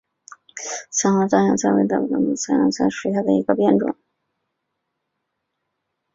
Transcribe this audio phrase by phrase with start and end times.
[0.89, 3.95] 伞花獐牙菜为龙胆科獐牙菜属下的一个变种。